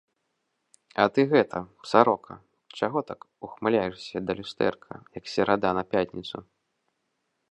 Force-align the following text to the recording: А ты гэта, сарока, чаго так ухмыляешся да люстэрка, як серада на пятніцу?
А 1.01 1.03
ты 1.17 1.21
гэта, 1.33 1.59
сарока, 1.91 2.37
чаго 2.79 2.99
так 3.11 3.19
ухмыляешся 3.47 4.17
да 4.29 4.39
люстэрка, 4.39 4.93
як 5.19 5.25
серада 5.35 5.71
на 5.79 5.83
пятніцу? 5.95 6.37